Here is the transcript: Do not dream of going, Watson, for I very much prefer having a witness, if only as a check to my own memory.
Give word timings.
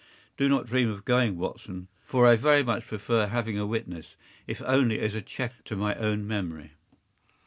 Do 0.35 0.49
not 0.49 0.65
dream 0.65 0.89
of 0.89 1.05
going, 1.05 1.37
Watson, 1.37 1.87
for 1.99 2.25
I 2.25 2.35
very 2.35 2.63
much 2.63 2.87
prefer 2.87 3.27
having 3.27 3.59
a 3.59 3.67
witness, 3.67 4.15
if 4.47 4.59
only 4.63 4.97
as 4.97 5.13
a 5.13 5.21
check 5.21 5.63
to 5.65 5.75
my 5.75 5.93
own 5.93 6.25
memory. 6.27 6.71